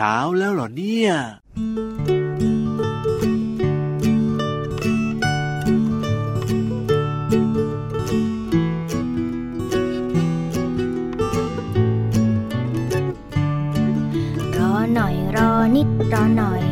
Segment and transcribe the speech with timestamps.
[0.00, 1.10] ช้าแล้วเหรอเนี่ย
[14.58, 16.64] รอหน่อยรอนิดรอหน่อย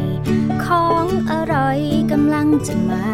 [0.65, 1.79] ของอร่อย
[2.13, 3.05] กำลังจะมา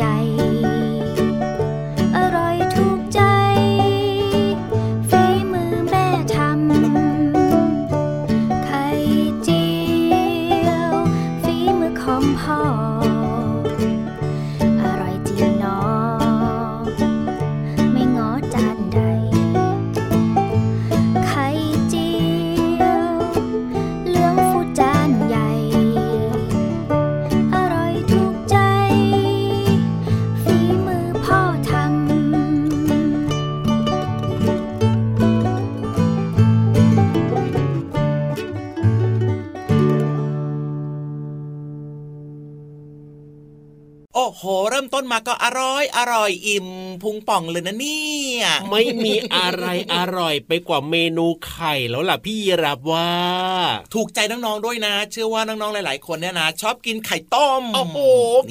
[0.00, 0.27] ต้
[45.10, 46.68] มาก็อร่อยอร่อยอิ่ม
[47.02, 53.10] พุงป่องเลยนะนี่ เนี่ย ไม่มีอะไรอร่อยไปกว่าเมนูไข่แล้วล่ะพี่รับว่า
[53.94, 57.98] ถูกใจน้องๆด้วยนะ เชื่อว่าน้องๆหลายๆ คนเนี่ยนะ ชอบกินไข่ต้ม โอ้โห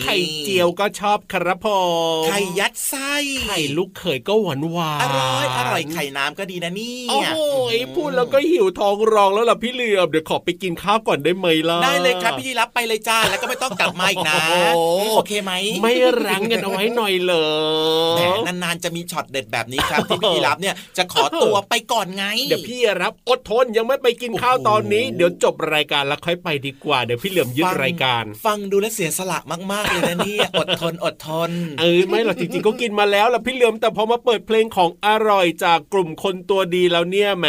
[0.02, 0.16] ไข่
[0.46, 1.80] เจียวก็ชอบครับพอ
[2.28, 7.38] ไข่ยัดไส้ไข่ลูกเขยก็หวานหวานอร่อยอร่อยไข่น้ำก็ดีนะนี่โอ้โห
[7.96, 14.38] พูดแล้วก็หิวท้องรองแล้วล่ะพี่เหลือบเดี๋ยวขอไปกินข้าวก่อนได้ไหมล่ะได้เลยครับพี่ดีรับไปเลยจ้าแล้วก็ไม่ต้องกลับมาอีกนะ
[15.16, 15.94] โอเคไหมไม่
[16.25, 17.34] รั้งกันเอาไว้หน่อยเล
[18.16, 29.40] ยแต่นานๆจะมีช็อตเด็ดแบบนี้ครับที่พี่รับเนี่ยจะขอตัวไปก่อนไง เดี๋ยวพี่รับอดทนยังไม่ไปกินข้าวตอนนี้ เดี๋ยวจบรายการแล้วค่อยไปดีกว่าเดี๋ยวพี่เหลือมยึดรายการ ฟังดูแลเสียสละ
[29.72, 37.48] มากๆเลยนะนี่อดทนอดทนเออไม่หรอกจริงๆก็กินมาแล้วล่ะพี่เหลือมแต่พอมาเปิดเพลงของอร่อยจากกลุ่มคนตัวดีแล้วเนี่ยแหม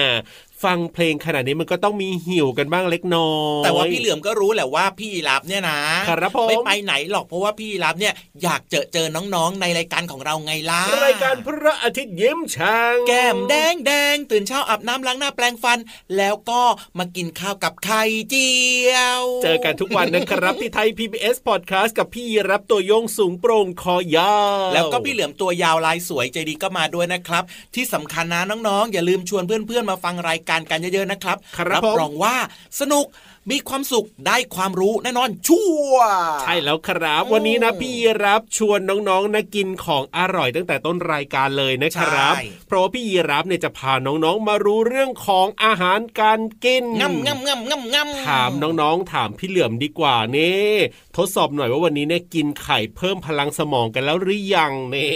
[0.65, 5.79] ฟังเพลงขนาดนี้มันก็ต้องมีหิวกันบ้างเล็กน้อยแต่ว่าพี่เหลือมก็รู้แหละว่าพี่รับเนี่ยนะ
[6.09, 15.79] ครับผมไม่ไปไหนหรอกเพราะว่าพี่รับเนี่ยอยากเจอเจอน้องๆในรายการของเราไงล่ะรายการพระอาทิตย์ยิ้มช่างแก้มแดงแดงตื่นเช้าอาบน้ำล้างหน้าแปลงฟัน
[16.17, 16.63] แล้วก็
[16.99, 18.51] มากินข้าวกับไข่เจี
[18.93, 27.45] ยว เจอกันทุกวันนะครับที่ไทย PBS Podcast กับพี่รับตัวโยงสูงโปร่งคอยาวแล้วก็พี่เหลือมตัวยาวลายสวยใจดีก็มาด้วยนะครับ
[27.75, 32.37] ที่สำคัญนะน้องๆอย่าลืมชวนเพื่อนๆมาฟังรายการกันเยอะๆนะครับครับรองว่า
[32.81, 33.07] สนุก
[33.51, 35.61] มีความสุขได้ความรู้แน่นอนชั
[35.91, 36.13] วร์
[36.43, 50.71] ใช่แล้วครับอืมวันนี้นะพี่ยีรับชวนน้องๆนะกินของอร่อยตั้งแต่ต้นรายการเลยนะครับใช่เพราะว่าพี่ยีรับเนี่ยจะพาน้องๆมารู้เรื่องของอาหารการกินงำงำงำงำงำถามน้องๆ ถามพี่เหลือมดีกว่านี่
[51.17, 55.13] ทดสอบหน่อยว่าวันนี้เนี่ยกินไข่เพิ่มพลังสมองกันแล้วหรือยังนี่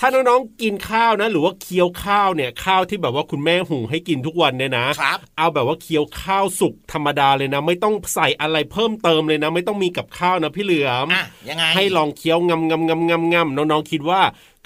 [0.00, 14.20] ถ้าน้องๆกินข้าวนะ หรือว่าเคี้ยวข้าวเนี่ยข้าวที่แบบว่าคุณแม่หุงให้กินทุกวันเนี่ยนะครับเอาแบบว่าเคี้ยวข้าวสุกธรรมดาเลยนะ ไม่ต้องใส่อะไรเพิ่มเติมเลยนะ ไม่ต้องมีกับข้าวนะพี่เหลือมอะยังไงให้ลองเคี้ยวงำงำงำงำงำน้องๆคิดว่า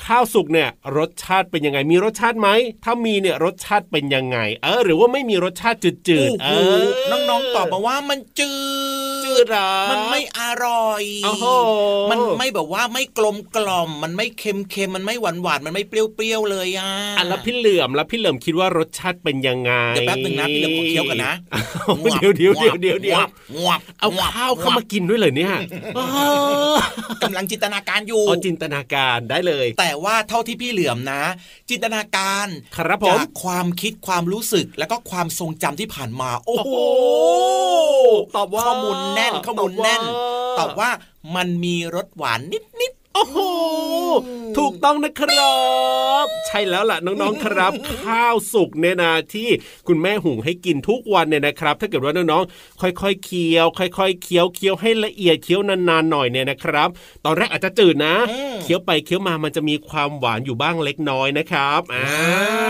[0.06, 2.49] ข้าวสุกเนี่ยรสชาติเป็นยังไง มีรสชาติไหม
[2.85, 11.47] ถ้ามีเนี่ยรสชาติเป็นยังไง เออ หรือว่าไม่มีรสชาติจืดโอ้ๆเอโหอน้องๆตอบมาว่ามันจืดจืดเหรอมันไม่อร่อยโอ้โห
[12.11, 21.35] มันไม่แบบว่าไม่กลมกล่อม มันไม่เค็มเค็มมันไม่หวานหวานมันไม่เปรี้ยวๆเลยอะอะแล้วพี่เหลือมแล้วพี่เหลือมคิดว่ารสชาติเป็นยังไงเดี๋ยวแป๊บหนึ่งนะพี่เหลือมขอเคี้ยวก่อนนะ
[22.21, 23.21] เดี๋ยวเดี๋ยวเดี๋ยวเดี๋ยวเดี๋ยว
[23.56, 25.55] งวบเอางวบข้าวเข้ามากินด้วยเลยเนี่ย
[25.97, 26.00] เอ
[26.73, 26.76] อ
[27.23, 31.23] กำลังจินตนาการอยู่เอาจินตนาการได้เลย แต่ว่าเท่าที่พี่เหลือมนะ
[31.71, 36.71] จินตนาการครับผมจากความคิดความรู้สึกแล้วก็ความทรงจำที่ผ่านมา โอ้โห
[38.37, 40.03] ตอบว่าข้อมูลแน่นข้อมูลแน่น
[40.59, 40.91] ตตออบบว่าว่า
[41.37, 42.59] มันมีรสหวานนิ
[42.91, 43.39] ดโอ้โห
[44.59, 45.55] ถูกต้องนะครั
[46.25, 47.73] บ ใช่แล้วล่ะน้องๆครับ
[48.05, 49.49] ข้าวสุกเนี่ยนะที่
[49.87, 56.89] คุณแม่หุงให้กินทุกวันเนี่ยนะครับ ถ้าเกิดว่าน้องๆค่อยๆเคี้ยว ค่อยๆเคี้ยวเคี้ยวให้ละเอียดเคี้ยวนานๆหน่อยเนี่ยนะครับ
[57.25, 62.70] ตอนแรกอาจจะจืดนะอืมเคี้ยวไปเคี้ยวมามันจะมีความหวานอยู่บ้างเล็กน้อยนะครับอ่าว้า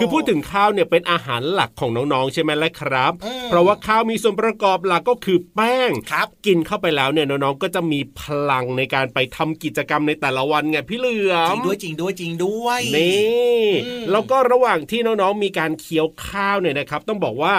[0.00, 17.54] คือพูดถึงข้าวเนี่ยเป็นอาหารหลักของน้องๆใช่ไหมล่ะครับอืมเพราะว่าข้าวมีส่วนประกอบหลักก็คือแป้งๆครับกินเข้าไปแล้วเนี่ยน้องๆก็จะมีพลังในการไปทำกิจกรรมในแต่ละวันไงพี่เหลือจมริงด้วยจริงด้วยจริงด้วยนี่อืมแล้วก็ระหว่างที่น้องๆมีการเคี้ยวข้าวเนี่ยนะครับ ต้องบอกว่า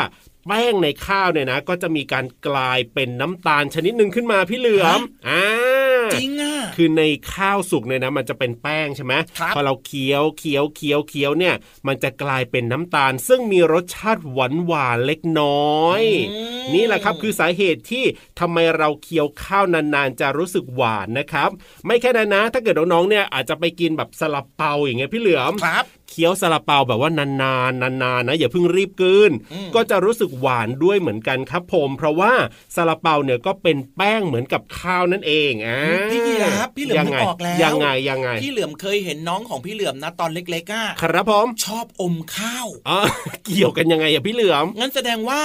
[0.47, 5.45] แป้งในข้าวเนี่ยนะ ก็จะมีการกลายเป็นน้ำตาลชนิดหนึ่งขึ้นมาพี่เหลือมอ่า
[6.13, 7.03] จริงอะคือใน
[7.33, 11.55] ข้าวสุกเนี่ยนะมันจะเป็นแป้งใช่ไหมครับพอเราเคี้ยวเคี้ยวเคี้ยวเคี้ยวเนี่ย
[11.87, 16.01] มันจะกลายเป็นน้ำตาล ซึ่งมีรสชาติหวานหวานๆเล็กน้อย
[16.73, 18.03] นี่แหละครับคือสาเหตุที่
[18.39, 21.49] ทำไมเราเคี้ยวข้าวนานๆจะรู้สึกหวานนะครับ
[21.85, 32.33] ไม่แค่นั้นนะ ถ้าเกิดน้องๆเนี่ยอาจจะไปกินแบบสลับเปาอย่างเงี้ยพี่เหลือมครับเคี้ยวซาลาเปาแบบว่านานๆนานๆนะอย่าเพิ่งรีบกลืนอืมก็จะรู้สึกหวานด้วยเหมือนกันครับผม เพราะว่า
[32.75, 35.79] ซาลาเปาเนี่ยก็เป็นแป้งเหมือนกับข้าวนั่นเองอ่า
[36.11, 42.99] พี่ยีราฟพี่เหลือมยังนึไงกออกแล้วยังไงยังไง พี่เหลือมเคยเห็นน้องของพี่เหลือมนะตอนเล็กๆอะครับผมชอบอมข้าวอ๋อ
[43.45, 45.41] เกี่ยวกันยังไงอะพี่เหลือมงั้นแสดงว่า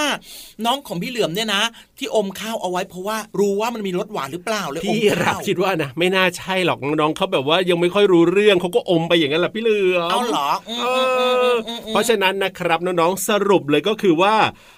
[0.66, 1.62] น้องของพี่เหลือมเนี่ยนะ
[1.98, 14.34] ที่อมข้าวเอาไว้เพราะว่ารู้ว่ามันมีรสหวานหรือเปล่าเลยอมพี่รัข้าบวคิดว่านะไม่น่าใช่หรอกน้องๆเขาแบบว่ายังไม่ค่อยรู้เรื่องเขาก็อมไปอย่างนั้นแหละพี่เหลือมเอาเหรออืมเออืมอือมอืมอืมเพราะฉะนั้นนะครับน้องๆสรุปเลยก็คือว่า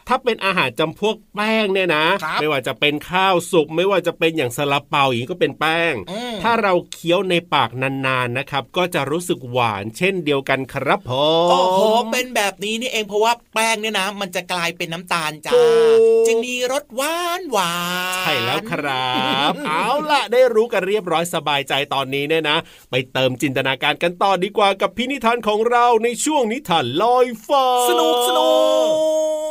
[0.09, 11.13] ถ้าเป็นอาหารจำพวกแป้งเนี่ยนะครับไม่ว่าจะเป็นข้าวสุกไม่ว่าจะเป็นอย่างซาลาเปาอย่างนี้ก็เป็นแป้งอืมถ้าเราเคี้ยวในปากนานๆนะครับ ก็จะรู้สึกหวานเช่นเดียวกันครับผ
[11.47, 11.81] มโอ้โห
[12.11, 15.67] เป็นแบบนี้นี่เองเพราะว่าแป้งเนี่ยนะมันจะกลายเป็นน้ำตาลจ้าถู
[15.97, 17.75] กจึงมีรสหวานหวา
[18.15, 19.15] นใช่แล้วครั
[19.51, 22.59] บ เอาล่ะได้รู้กันเรียบร้อยสบายใจตอนนี้เนี่ยนะ
[22.91, 28.51] ไปเติมจินตนาการกันต่อดีกว่ากับพี่นิทานของเราในช่วงนิทานลอยฟ้าสนุกสนุ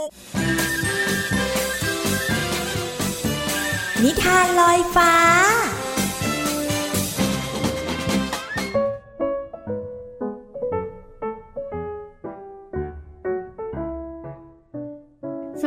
[0.03, 0.05] ก
[4.03, 5.13] นิทานลอยฟ้า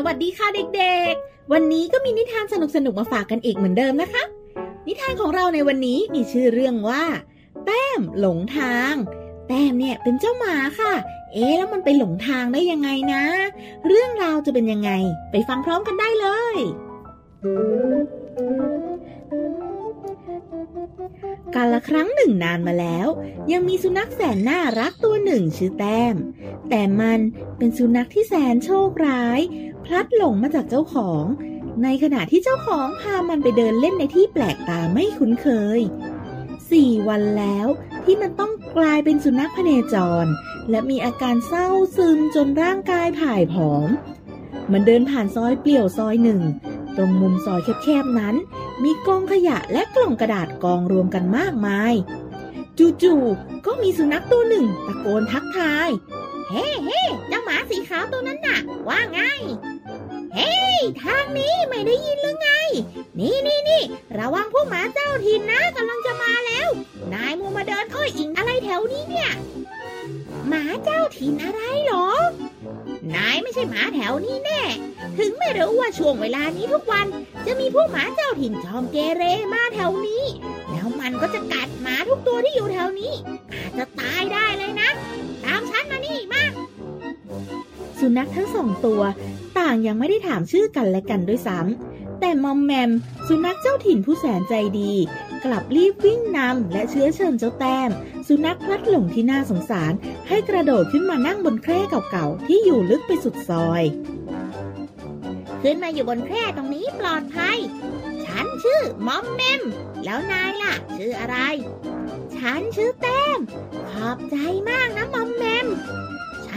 [0.00, 4.24] สวัสดีค่ะเด็กๆ วันนี้ก็มีนิทานสนุกๆ มาฝากกันอีกเหมือนเดิมนะคะ
[4.86, 7.04] นิทานของเราในวันนี้มีชื่อเรื่องว่า
[7.66, 8.94] แต้มหลงทาง
[9.48, 10.92] แต้มเนี่ยเป็นเจ้าหมาค่ะ
[11.32, 13.24] เอ๊แล้วมันไปหลงทางได้ยังไงนะ
[13.86, 14.90] เรื่องราวจะเป็นยังไง
[15.30, 16.56] ไปฟังพร้อมกันได้เลย
[21.54, 23.08] กาละครั้งหนึ่งนานมาแล้ว
[23.52, 26.14] ยังมีสุนัขแสนน่ารักตัวหนึ่งชื่อแต้ม
[26.70, 27.20] แต่มัน
[27.58, 29.40] เป็นสุนัขที่แสนโชคร้าย
[29.88, 31.24] พลัดหลงมาจากเจ้าของ
[31.82, 35.80] ในขณะที่เจ้าของพามันไปเดินเล่นในที่แปลกตาไม่คุ้นเคย
[36.70, 37.66] สี่วันแล้ว
[38.04, 40.26] ที่มันต้องกลายเป็นสุนัขพเนจร
[40.70, 43.88] และมีอาการเศร้าซึมจนร่างกายผ่ายผอม
[44.72, 46.42] มันเดินผ่านซอยเปลี่ยวซอยหนึ่ง
[46.96, 48.34] ตรงมุมซอยแคบๆนั้น
[48.82, 51.94] มีกองขยะและกล่องกระดาษกองรวมกันมากมาย
[53.02, 55.88] จู่ๆก็มีสุนัขตัวหนึ่งตะโกนทักทาย
[56.50, 59.20] เฮ้เฮ้เจ้าหมาสีขาวตัวนั้นน่ะ ว่าไง
[60.38, 62.50] เฮ้ยทางนี้ไม่ได้ยินหรือไง
[63.18, 63.82] นี่นี่นี่
[64.18, 66.68] ระวังพวกหมาเจ้าถิ่นนะกำลังจะมาแล้ว
[67.14, 69.30] นายมัวมาเดินค่อยอิงอะไรแถวนี้เนี่ย
[70.48, 72.08] หมาเจ้าถิ่นอะไรเหรอ
[73.16, 74.62] นายไม่ใช่หมาแถวนี้แน่
[75.18, 77.06] ถึงไม่รู้ว่าช่วงเวลานี้ทุกวัน
[77.46, 79.22] จะมีผู้หมาเจ้าถิ่นจอมเกเร
[79.54, 80.24] มาแถวนี้
[80.70, 83.12] แล้วมันก็จะกัดหมาทุกตัวที่อยู่แถวนี้
[83.52, 84.90] อาจจะตายได้เลยนะ
[85.44, 86.42] ตามฉันมานี่มา
[87.98, 92.90] สุนัขทั้งสองตัวางยังไม่ได้ถามชื่อกันและกันด้วยซ้ำแต่มอมแมม
[93.26, 94.92] สุนัขเจ้าถิ่นผู้แสนใจดี
[95.44, 97.90] กลับรีบวิ่งนำและเชื้อเชิญเจ้าแต้ม
[98.28, 99.92] สุนัขพลัดหลงที่น่าสงสาร
[100.28, 103.82] ให้กระโดดขึ้นมานั่งบนแคร่เก่าๆ ที่อยู่ลึกไปสุดซอย
[105.62, 107.58] ขึ้นมาอยู่บนแคร่ตรงนี้ปลอดภัย
[108.24, 109.62] ฉันชื่อมอมแมม
[110.04, 111.36] แล้วนายล่ะ ชื่ออะไร
[112.36, 113.38] ฉันชื่อแต้ม
[113.90, 114.36] ขอบใจ
[114.68, 115.66] มากนะมอมแมม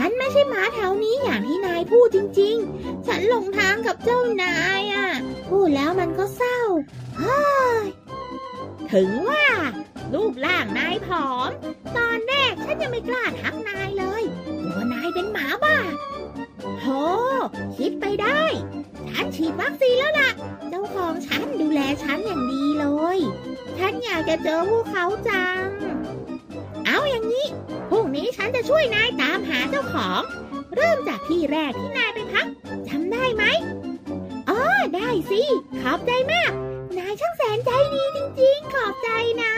[0.04, 5.08] ฉันไม่ใช่หมาแถวนี้อย่างที่นายพูดจริง ๆ ฉันหลงทางกับเจ้านายอะ
[5.50, 6.60] พูดแล้วมันก็เศร้า
[7.20, 7.42] เฮ้
[7.84, 7.86] ย
[8.92, 9.46] ถึงว่า
[10.14, 11.50] รูปร่างนายผอม
[11.98, 14.24] ตอนแรกฉันยังไม่กล้าทักนายเลย
[14.70, 15.78] ตัวนายเป็นหมาบ้า
[16.82, 16.86] โห
[17.78, 18.42] คิดไปได้
[19.10, 20.32] ฉันฉีดวัคซีนแล้วล่ะ
[20.70, 23.18] เจ้าของฉันดูแลฉันอย่างดีเลย
[23.78, 25.66] ฉันอยากจะเจอพวกเขาจัง
[26.86, 27.48] เอาอย่างนี้
[27.92, 30.22] พรุ่งนี้ฉันจะช่วยนายตามหาเจ้าของ
[30.76, 32.48] เริ่มจากที่แรกที่นายไปพัก
[32.88, 33.44] จำได้ไหม
[34.50, 34.60] อ๋อ
[34.96, 35.42] ได้สิ
[35.82, 36.52] ขอบใจมาก
[36.98, 39.10] นายช่างแสนใจดีจริงๆ ขอบใจ
[39.44, 39.54] นะ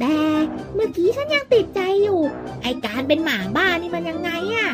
[0.00, 0.16] แต่
[0.74, 2.20] เมื่อกี้ฉันยังติดใจอยู่
[2.62, 4.70] ไอการเป็นหมาบ้านี่มันยังไงอะ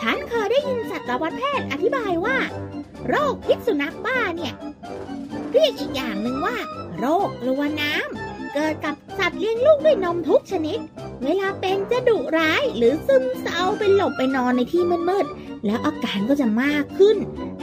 [0.00, 2.36] ฉันเคยได้ยินสัตวแพทย์อธิบายว่า
[3.08, 4.54] โรคพิษสุนัขบ้าเนี่ย
[5.52, 6.56] เรียกอีกอย่างหนึ่งว่า
[6.98, 10.78] โรคกลัวน้ำเกิดกับสัตว์เลี้ยงลูกด้วยนมทุกชนิด
[11.24, 17.16] เวลาเป็นจะดุร้ายหรือซึมเศร้าไปหลบไปนอนในที่มืดๆแล้วอาการก็จะมากขึ้น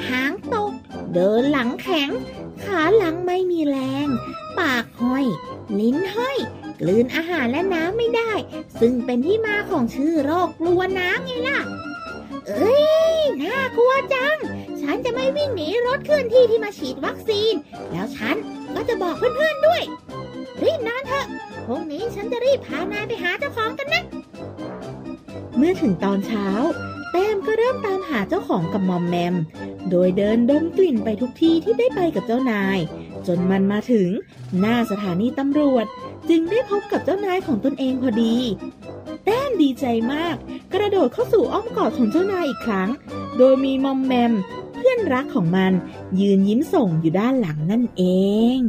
[0.08, 0.72] หางตก
[1.14, 2.10] เดินหลังแข็ง
[2.64, 4.08] ขาหลังไม่มีแรง
[4.60, 5.26] ปากห้อย
[5.80, 6.38] ลิ้นห้อย
[6.82, 8.32] กลืนอาหารและน้ำไม่ได้
[8.80, 11.60] ซึ่งเป็นที่มาของชื่อโรคกลัวน้ำไงล่ะ
[12.48, 12.78] เอ้
[13.16, 14.38] ยน่ากลัวจัง
[14.82, 17.54] ฉันจะไม่วิ่งหนีรถเคลื่อนที่ที่มาฉีดวัคซีน
[17.92, 18.36] แล้วฉัน
[18.76, 19.84] ก็จะบอกเพื่อนๆด้วย
[20.64, 21.28] รีบนอนเถอะ
[21.66, 24.04] พรุ่งนี้ฉันจะรีบพานายไปหาเจ้าของกันนะ
[25.58, 26.48] เมื่อถึงตอนเช้า
[27.12, 29.36] แต้มก็เริ่มตามหาเจ้าของกับมอมแมม
[29.90, 32.78] โดยเดินดมกลิ่นไปทุกที่ที่ได้ไปกับเจ้านาย
[33.28, 34.10] จนมันมาถึง
[34.60, 35.86] หน้าสถานีตำรวจ
[36.30, 38.36] จึงได้พบกับเจ้านายของตนเองพอดี
[39.26, 40.36] แต้มดีใจมาก
[40.74, 42.90] กระโดดเข้าสู่อ้อมกอดของเจ้านายอีกครั้ง
[43.38, 44.34] โดยมีมอมแมม
[44.74, 45.72] เพื่อนรักของมัน
[46.20, 48.04] ยืนยิ้มส่งอยู่ด้านหลังนั่นเอ
[48.58, 48.60] ง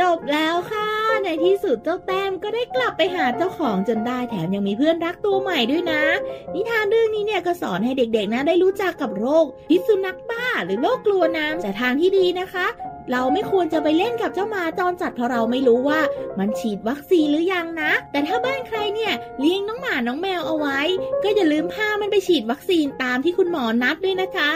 [0.00, 0.88] จบแล้วค่ะ
[1.24, 6.02] ในที่สุดเจ้าแต้มก็ได้กลับไปหาเจ้าของจนได้แถมยังมีเพื่อนรักตัวใหม่ด้วยนะ
[6.54, 12.66] นิทานเรื่องนี้เนี่ยก็สอนให้เด็กๆนะได้รู้จักกับโรคพิษสุนัขบ้าหรือโรคกลัวน้ำแต่ทางที่ดีนะคะ
[13.12, 16.00] เราไม่ควรจะไปเล่นกับเจ้าหมาจรจัดเพราะเราไม่รู้ว่า
[16.38, 20.80] มันฉีดวัคซีนหรือยังนะ แต่ถ้าบ้านใครเนี่ยเลี้ยงน้องหมาน้องแมวเอาไว้
[21.22, 24.52] ก็อย่าลืมพามันไปฉีดวัคซีนตามที่คุณหมอนัดด้วยนะคะ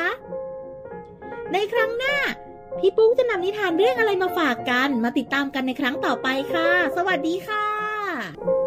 [1.52, 2.16] ในครั้งหน้า
[2.78, 8.61] พี่ปุ๊กจะนำนิทานเรื่องอะไรมาฝากกัน มาติดตามกันในครั้งต่อไปค่ะ สวัสดีค่ะ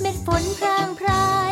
[0.00, 1.26] เม็ดฝนพรางพรา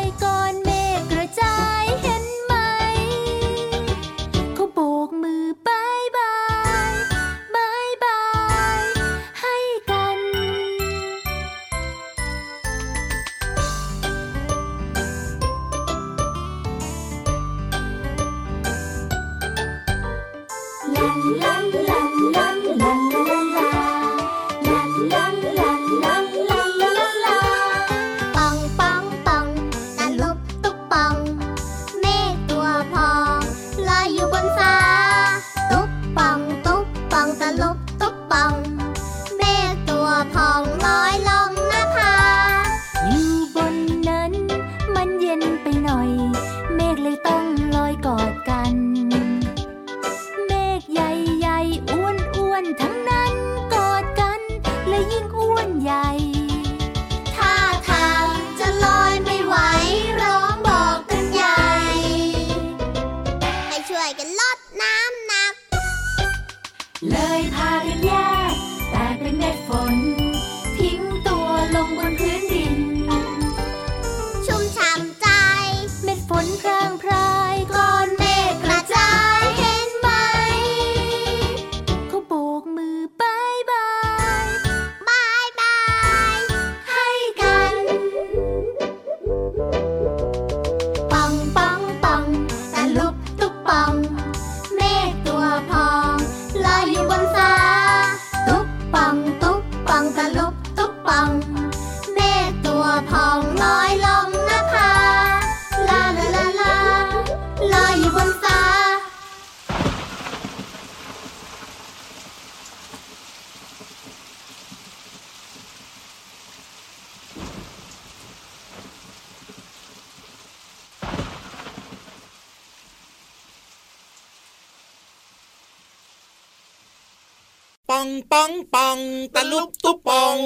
[128.01, 128.97] องปองปอง
[129.35, 130.37] ตะลุบตุบปอง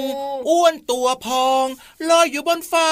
[0.48, 1.64] อ้วนตัวพอง
[2.10, 2.90] ลอยอยู่บนฟ้า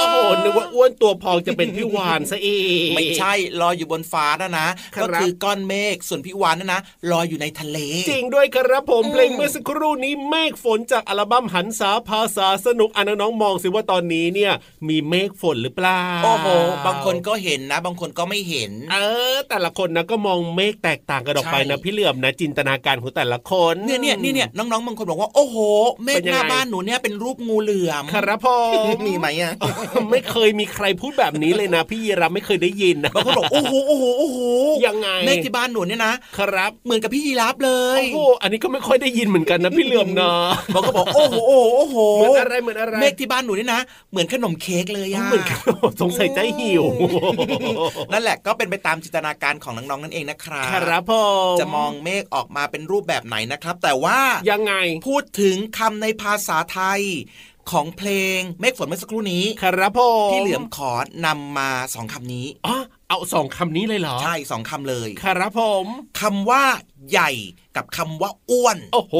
[0.00, 2.48] อ้โหนึกว่าอ้วนตัวพองจะเป็นพี่วานซะเอ
[2.86, 6.80] งไม่ใช่ลอยอยู่บนฟ้านะนะครับก็คือก้อนเมฆส่วนพี่วานนะนะ
[7.10, 7.78] ลอยอยู่ในทะเล
[8.10, 14.52] จริงด้วยครับผมอืมเพลงเมื่อสักครู่นี้เมฆฝนจากอัลบั้มหันษาภาษาสนุกอะน้องๆมองสิว่าตอนนี้เนี่ย
[14.88, 16.48] มีเมฆฝนหรือเปล่าโอ้โห
[16.86, 18.96] บางคนก็เห็นนะ บางคนก็ไม่เห็น เอ
[19.34, 25.56] อ แต่ละคนนะก็มองเมฆแตกต่างกันออกไปนะใช่พี่เหลื่อมนะจินตนาการของแต่ละคนเนี่ยเนี่ยเนี่ยเนี่ยน้องๆบางคนบอกว่าโอ้โห
[26.04, 28.46] เมฆเป็นยังหไงน้าบ้านหนูเนี่ยเป็นรูปงูเหลือมครับผ
[28.94, 29.52] มมีไหมอะ
[30.10, 34.38] ไม่เคยมีใครพูดแบบนี้เลยนะ พี่ยีรับไม่เคยได้ยินนะบางคนบอกโอ้โหโอ้โหโอ้โห
[34.86, 40.32] ยังไงเมฆที่บ้านหนูเนี่ยนะครับ เหมือนกับพี่ยีราฟเลยโอ้โหอันนี้ก็ไม่ค่อยได้ยินเหมือนกันนะพี่เหลื่อมนะ
[40.74, 45.58] บางคนบอกโอ้โหโอ้โหโอ้โหเหมือนอะไรเหมือนอะไรเมฆที่บ้านหนูเนี่ยนะ เหมือนขนมเค้กเลยอะเหมือนกัน
[46.00, 46.84] สงสัยใจหิว
[48.12, 51.12] นั่นแหละก็เป็นไปตามจินตนาการของน้องๆนั่นเองนะครับครับผ
[51.54, 54.74] มจะมองเมฆออกมาเป็นรูปแบบไหนนะครับ แต่ว่ายังไง
[55.08, 57.02] พูดถึงคำในภาษาไทย
[57.70, 60.92] ของเพลงเมฆฝนเมื่อสักครู่นี้ครับผมพี่เหลือมขอ
[61.26, 62.76] นำมาสองคำนี้อ๋อ
[63.08, 65.86] เอาสองคำนี้เลยเหรอ ใช่สองคำเลย ครับผม
[66.20, 66.64] คำว่า
[67.10, 67.30] ใหญ่
[67.76, 69.14] กับคำว่าอ้วนโอ้โห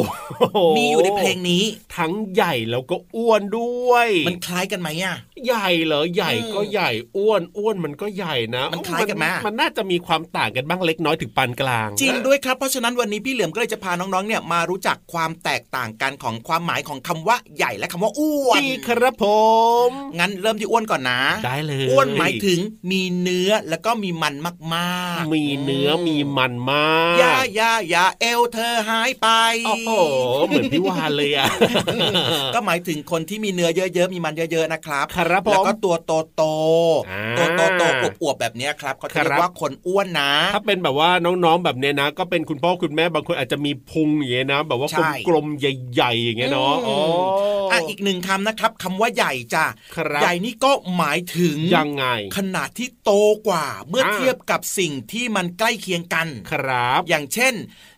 [0.77, 1.65] มีอยู่ในเพลงนี้
[1.97, 19.27] ทั้งใหญ่แล้วก็อ้วนด้วย มันคล้ายกันไหมอะใหญ่เหรอใหญ่ก็ใหญ่อ้วนอ้วนมันก็ใหญ่นะ มันคล้ายกันไหมมันน่าจะมีความต่างกันบ้างเล็กน้อยถึงปานกลาง จริงด้วยครับเพราะฉะนั้นวันนี้พี่เหลือมก็เลยจะพาน้องๆเนี่ยมารู้จักความแตกต่างกันของความหมายของคำว่าใหญ่และคำว่าอ้วนดีครับผ
[19.89, 22.59] ม งั้นเริ่มที่อ้วนก่อนนะได้เลยอ้วนหมายถึง
[22.91, 24.35] มีเนื้อแล้วก็มีมัน
[24.75, 29.29] มากๆ มีเนื้อมีมันมากอย่าอย่าอย่าเอวเธอหายไป
[29.67, 29.91] โอ้โห
[30.47, 31.47] เหมือนพี่วานเลยอะ
[32.55, 36.43] ก็หมายถึงคนที่มีเนื้อเยอะๆมีมันเยอะๆนะครับครับผมแล้วก็ตัวโตโต
[37.11, 37.83] อ่าตัวโตโต
[38.23, 46.99] อวบๆแบบเนี้ยครับเขาจะเรียครักบว่าคนอ้วนนะ ถ้าเป็นแบบว่าน้องๆแบบเนี้ยนะ ก็เป็นคุณพ่อคุณแม่บางคนอาจจะมีพุงอย่างเงี้ยนะ แบบว่าใช่กลมๆใหญ่ๆอย่างเงี้ยเนาะอืมอ๋อ
[47.73, 49.65] อะอีกหนึ่งคำนะครับคำว่าใหญ่จ้ะ
[49.97, 52.05] ครับใหญ่นี่ก็หมายถึงยังไง
[52.37, 53.13] ขนาดที่โต
[53.49, 57.55] กว่าเมื่ออาเทียบกับสิ่งที่มันใกล้เคียงกันครับ อย่างเช่น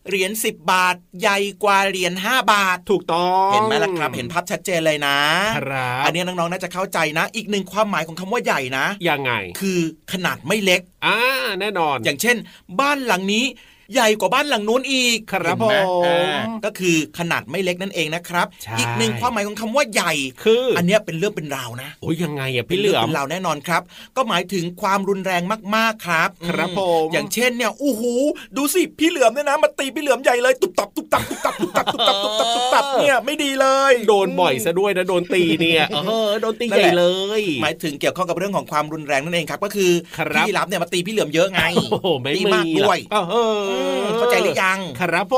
[0.09, 5.19] เหรียญ10 บาท ใหญ่กว่าเหรียญ5 บาท ถูกต้องเห็นไหมล่ะครับ เห็นภาพชัดเจนเลยนะ
[5.59, 9.79] ครับอันนี้น้องๆน่าจะเข้าใจนะ อีกหนึ่งความหมายของคำว่าใหญ่นะยังไง คือ
[10.12, 11.16] ขนาดไม่เล็กอ่า
[11.61, 12.37] แน่นอน อย่างเช่น
[12.81, 13.45] บ้านหลังนี้
[13.94, 20.12] ใหญ่กว่าบ้านหลังนู้นอีกครับเห็นไหผมอ่าก็คือขนาดไม่เล็กนั่นเองนะครับใช่อีกหนึ่งความหมายของคำว่าใหญ่
[20.44, 23.83] คืออันเนี้ยเป็นเรื่องเป็นราวนะโอ้ยยังไงอะเป็นพี่เหลืเรื่อเป็มนราวแน่นอนครับ
[24.16, 25.42] ก็หมายถึงความรุนแรง
[25.77, 28.14] มากๆครับครับอืผมอย่างเช่นเนี่ยอู้หู
[28.57, 37.07] ดูสิพี่เหลือมเนี่ยนะมาตีพี่เหลือมใหญ่เลยตุบตับตุบตับตุบตับตุบตับตุบตับตุบตับตุบตับเนี่ยไม่ดีเลย โดนบ่อยซะด้วยนะโดนตีเนี่ยเออโดนตีนั่นใหญ่แหละเล
[37.40, 43.75] ย หมายถึงเกี่ยวข้องกับเรื่องของความรุนแรงนั่นเองครับ ก็คือครับพี่รับเนี่ยมาตีพี่เหลือมเยอะไงโอ้โหไม่ตีมีมากด้วยหรอกเออม
[44.18, 45.36] เข้าใจหรือยัง ครับผ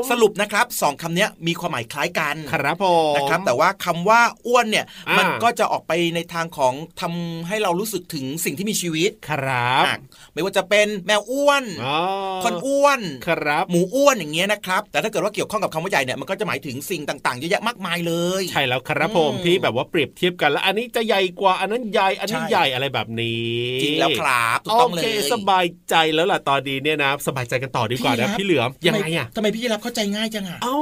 [0.00, 9.96] มสรุปนะครับสองคำเนี้ยมีความหมายคล้ายกันครับผมนะครับ แต่ว่าคำว่าอ้วนเนี่ยอ่ามัมันก็จะออกไปในทางของทำให้เรารู้สึกถึงสิ่งที่มีชีวิตครับอะ
[10.34, 11.96] ไม่ว่าจะเป็นแมวอ้วนอ๋อ
[12.44, 23.50] คนอ้วนครับ หมูอ้วนอย่างเงี้ยนะครับ แต่ถ้าเกิดว่าเกี่ยวข้องกับคำว่าใหญ่เนี่ยมันก็จะหมายถึงสิ่งต่างๆเยอะแยะมากมายเลย ใช่แล้วครับผมอืมที่แบบว่าเปรียบเทียบกันแล้ว อันนี้จะใหญ่กว่าอันนั้นใหญ่อันนี้ใช่ใหญ่อะไรแบบนี้
[23.82, 30.76] จริงแล้วครับถูกโอต้องเลเคยสบายใจแล้วล่ะตอนนี้เนี่ยนะสบายใจกันต่อดีกว่านะพี่เหลือมยังไงอะทำไมพี่รับเข้าใจง่ายจังอะเอ้า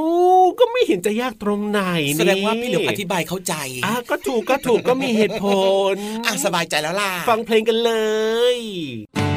[0.59, 3.53] ก็ไม่เห็นจะยากตรงไหนนี่แสดงว่าพี่เหลือมอธิบายเข้าใจ
[3.85, 5.45] อะก็ถูกก็ถูกก็มีเหตุผ
[5.93, 7.91] ลอะสบายใจแล้วล่ะ ฟังเพลงกันเล
[8.55, 9.34] ย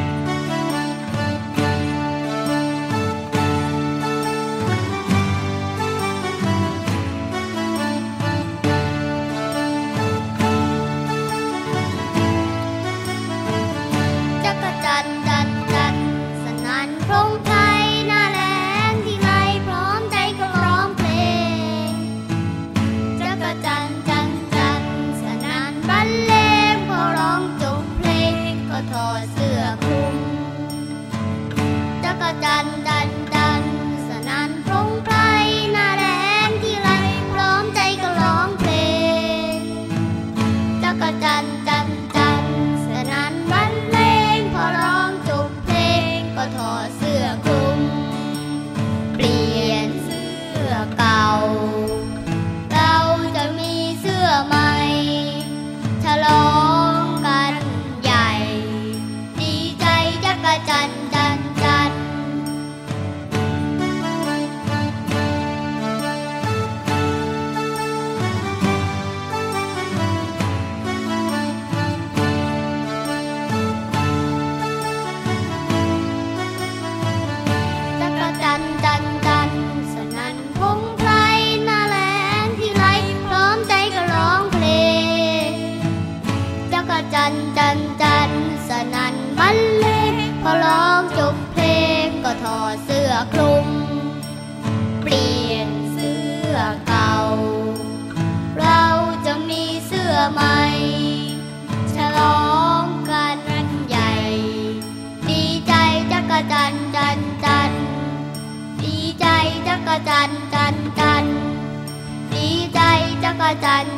[113.48, 113.97] จักรจันจ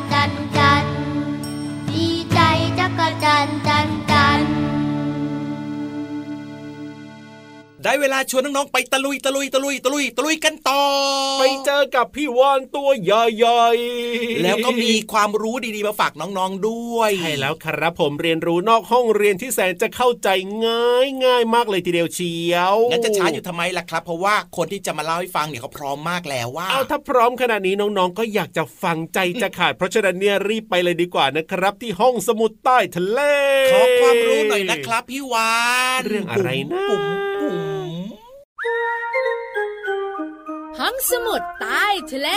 [7.83, 10.83] ได้เวลาชวนน้องๆไปตะลุยตะลุยตะลุยตะลุยตะลุยกันต่อ
[11.39, 20.29] ไปเจอกับพี่วานตัวใหญ่ๆ แล้วก็มีความรู้ดีๆมาฝากน้องๆด้วยใช่แล้วครับผมเรียนรู้นอกห้องเรียนที่แสนจะเข้าใจ
[20.65, 33.19] ง่ายง่ายมากเลยทีเดียวเชียวงั้นจะช้าอยู่ทำไมล่ะครับ เพราะว่าคนที่จะมาเล่าให้ฟังเนี่ยเขาพร้อมมากแล้วว่าเอาถ้าพร้อมขนาดนี้น้องๆก็อยากจะฟังใจจะขาด เพราะฉะนั้นเนี่ยรีบไปเลยดีกว่านะครับ ที่ห้องสมุดใต้ทะเล
[33.71, 35.51] ขอความรู้หน่อยนะครับพี่วา
[35.99, 37.01] นเรื่องอะไรนะปุ๋ม
[37.39, 37.40] ปุ๋ม
[40.79, 42.29] ห้องสมุดใต้ทะเล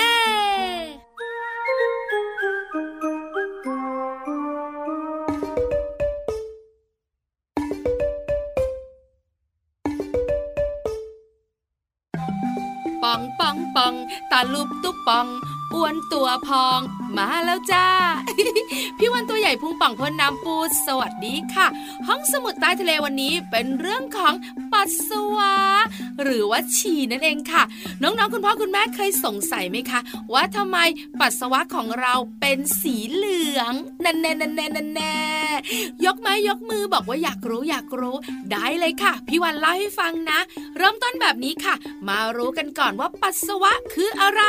[13.02, 13.94] ปองปองปอง
[14.30, 15.26] ตาลุบตุ๊ปอง
[15.74, 16.80] อ้วนตัวพอง
[17.18, 17.86] มาแล้วจ้า
[18.98, 21.66] พี่วันตัวใหญ่พุงป่องพ้นน้ำปูสวัสดีค่ะ
[22.08, 24.34] ห้องสมุดใต้ทะเลวันนี้เป็นเรื่องของ
[24.72, 25.54] ปัสสาวะ
[26.22, 27.62] หรือว่าฉี่นั่นเองค่ะ
[28.02, 30.00] น้องๆคุณพ่อคุณแม่เคยสงสัยไหมคะ
[30.32, 30.78] ว่าทำไม
[31.20, 33.72] ปัสสาวะของเราเป็นสีเหลือง
[34.04, 35.18] นันแน่นันแน่นันแน่
[36.04, 38.16] ยกไม้ยกมือบอกว่าอยากรู้อยากรู้
[38.52, 40.38] ได้เลยค่ะ พี่วันเล่าให้ฟังนะ
[40.76, 41.74] เริ่มต้นแบบนี้ค่ะ
[42.08, 44.42] มารู้กันก่อนว่าปัสสาวะคืออะไร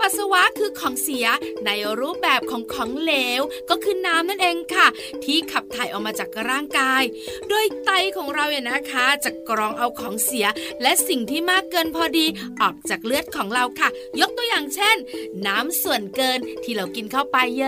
[0.00, 1.26] ปัสสาวะคือของเสีย
[1.66, 4.86] ในรูปแบบของของเหลวก็คือน้ำนั่นเองค่ะ
[5.24, 7.02] ที่ขับถ่ายออกมาจากร่างกาย
[7.48, 10.46] โดยไตของเราเนี่ยนะคะจะกรองเอาของเสีย
[10.82, 12.26] และสิ่งที่มากเกินพอดี
[12.60, 13.88] ออกจากเลือดของเราค่ะ
[14.20, 14.96] ยกตัวอย่างเช่น
[15.46, 17.64] น้ำส่วนเกินที่เรากินเข้าไปเย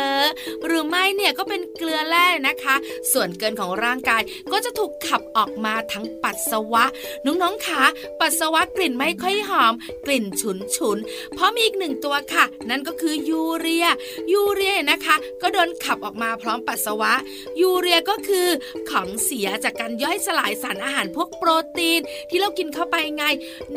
[0.00, 2.74] อะๆหรือไม่เนี่ยก็เป็นเกลือแร่นะคะ
[3.12, 6.84] ส่วนเกินของร่างกายก็จะถูกขับออกมาทั้งปัสสาวะ
[7.26, 7.84] น้องๆคะ
[8.20, 9.74] ปัสสาวะกลิ่นไม่ค่อยหอม
[10.06, 13.86] กลิ่นฉุนฉุนๆเพราะมีอีกหนึ่งตัวค่ะ นั่นก็คือยูเรีย
[14.32, 17.12] ยูเรียนะคะ ก็โดนขับออกมาพร้อมปัสสาวะ
[17.60, 18.48] ยูเรียก็คือ
[18.90, 23.24] ของเสียจากการย่อยสลายสารอาหารพวกโปรตีน ที่เรากินเข้าไปไง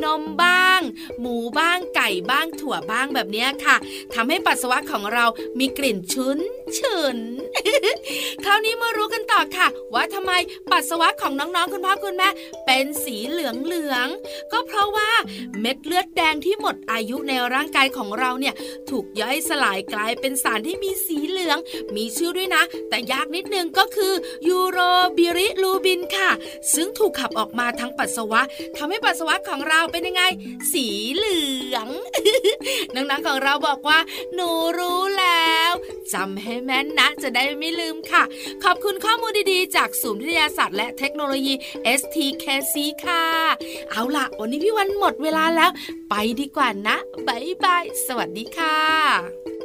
[0.04, 0.82] นมบ้าง
[1.20, 3.76] หมูบ้างไก่บ้างถั่วบ้างแบบนี้ค่ะ
[4.14, 5.26] ทำให้ปัสสาวะของเรา
[5.60, 6.40] มีกลิ่นฉุน
[6.78, 7.18] ฉุน
[8.46, 10.32] คราวนี้มารู้กันต่อค่ะ ว่าทำไม
[10.72, 12.30] ปัสสาวะของน้องๆคุณพ่อคุณแม่
[12.66, 15.10] เป็นสีเหลืองเหลืองๆก็เพราะว่า
[15.60, 18.54] เม็ดเลือดแดงที่หมดอายุในร่างกายของเราเนี่ย
[18.90, 21.58] ถูกย่อยสลายกลายเป็นสารที่มีสีเหลือง
[21.96, 24.14] มีชื่อด้วยนะ แต่ยากนิดนึงก็คือ
[24.50, 24.80] ยูโร
[25.18, 26.32] บิริลูบินค่ะ
[26.74, 28.42] ซึ่งถูกขับออกมาทั้งปัสสาวะ
[28.78, 30.24] ทำให้ปัสสาวะของเราเป็นยังไง
[30.74, 31.40] สีเหลื
[31.74, 31.88] อง
[32.94, 34.00] น้องๆของเราบอกว่า
[34.34, 34.50] หนู
[34.80, 35.72] รู้แล้ว
[36.14, 38.24] จำให้แม่นนะ จะได้ไม่ลืมค่ะ
[38.64, 41.54] ขอบคุณข้อมูลดีๆ จากศูนย์วิทยาศาสตร์และเทคโนโลยี
[42.00, 43.26] STKC ค่ะ
[43.92, 45.72] เอาล่ะ วันนี้พี่วันหมดเวลาแล้ว
[46.10, 49.65] ไปดีกว่านะบายบาย สวัสดีค่ะ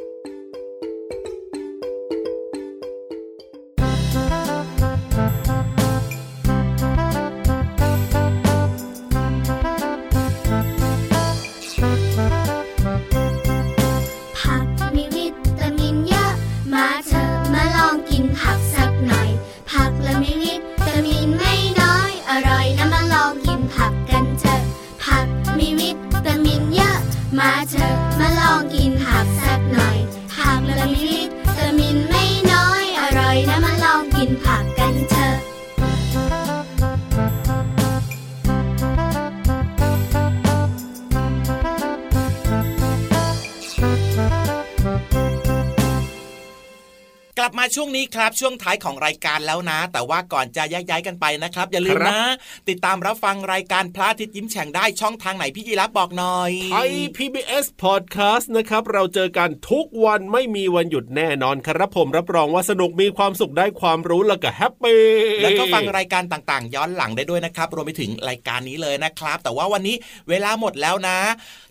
[47.83, 52.23] ช่วงนี้ครับช่วงท้ายของรายการแล้วนะ แต่ว่าก่อนจะแยกย้ายกันไปนะครับ อย่าลืมครับนะ
[52.69, 65.01] ติดตามรับฟังรายการพระอาทิตย์ยิ้มแฉ่งได้ช่องทางไหนพี่ยีรับบอกหน่อย Thai PBS Podcast นะครับ เราเจอกันทุกวันไม่มีวันหยุดแน่นอนครับผมรับรองว่าสนุกมีความสุขได้ความรู้แล้วก็แฮปปี้
[65.41, 69.95] แล้วก็ฟังรายการต่างๆ ย้อนหลังได้ด้วยนะครับ รวมไปถึงรายการนี้เลยนะครับ แต่ว่าวันนี้
[70.29, 71.17] เวลาหมดแล้วนะ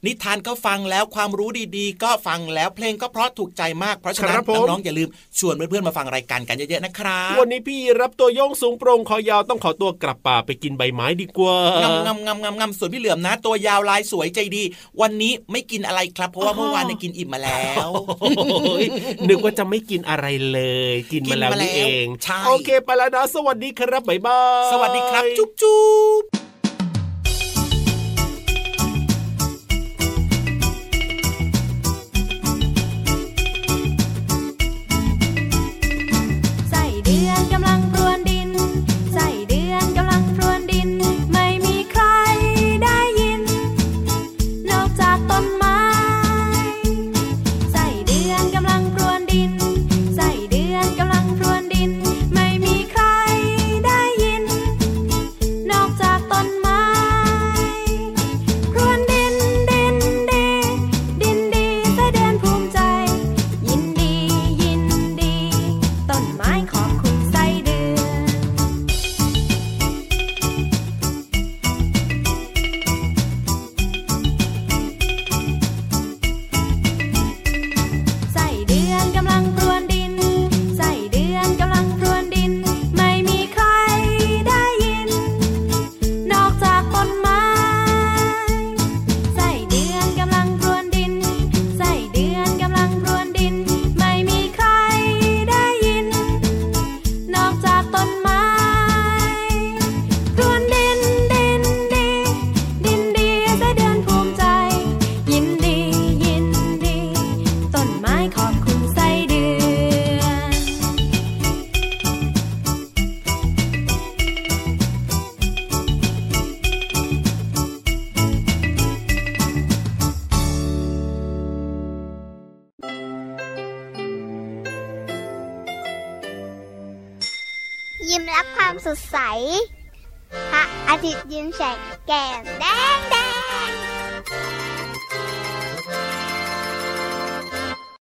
[0.07, 14.63] นิทานก็ฟังแล้วความรู้ดีๆ ก็ฟังแล้วเพลงก็เพราะถูกใจมากเพราะฉะนั้คนรับผมน้องๆอย่าลืมชวนเเพื่อนๆมาฟังรายการกันเยอะๆนะครับวันนี้พี่รับตัวโยงสูงโปร่งคอยาวต้องขอตัวกลับป่าไปกินใบไม้ดีกว่างำงำงำงำงำส่วนพี่เหลือมนะ ตัวยาวลายสวยใจดี
[15.01, 17.89] วันนี้ไม่กินอะไรครับ เพราะว่าเมื่อวานเนี่ยกินอิ่มมาแล้ว
[18.21, 18.85] โอ้ย
[19.29, 20.61] นึกว่าจะไม่กินอะไรเล
[20.93, 25.81] ย กินมาแล้วนี่เองใช่โอเคไปแล้วนะ สวัสดีครับบ๊ายบายสวัสดีครับ จุ๊บจุ๊
[26.23, 26.50] บ